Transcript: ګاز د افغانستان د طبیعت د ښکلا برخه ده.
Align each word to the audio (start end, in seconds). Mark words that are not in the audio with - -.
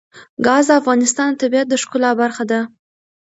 ګاز 0.45 0.65
د 0.69 0.71
افغانستان 0.81 1.29
د 1.31 1.35
طبیعت 1.41 1.67
د 1.69 1.73
ښکلا 1.81 2.11
برخه 2.21 2.43
ده. 2.51 2.59